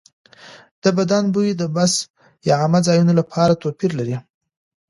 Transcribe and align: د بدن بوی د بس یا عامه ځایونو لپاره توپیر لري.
د 0.83 0.85
بدن 0.97 1.23
بوی 1.33 1.49
د 1.55 1.63
بس 1.75 1.93
یا 2.47 2.53
عامه 2.61 2.79
ځایونو 2.87 3.13
لپاره 3.19 3.59
توپیر 3.61 3.91
لري. 3.99 4.17